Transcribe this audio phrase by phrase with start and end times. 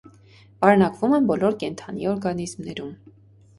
[0.63, 2.93] Պարունակվում են բոլոր կենդանի օրգանիզմներում։